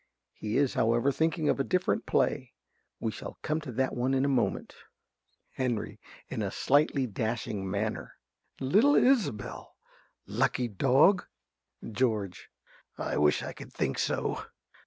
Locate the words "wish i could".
13.17-13.71